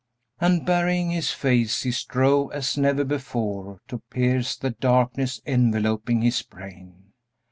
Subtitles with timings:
[0.39, 6.41] And, burying his face, he strove as never before to pierce the darkness enveloping his
[6.41, 7.13] brain.